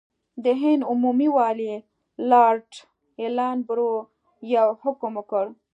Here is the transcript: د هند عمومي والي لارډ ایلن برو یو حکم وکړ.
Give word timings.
د 0.43 0.45
هند 0.61 0.81
عمومي 0.91 1.29
والي 1.37 1.73
لارډ 2.29 2.69
ایلن 3.21 3.57
برو 3.67 3.91
یو 4.55 4.67
حکم 4.83 5.11
وکړ. 5.17 5.45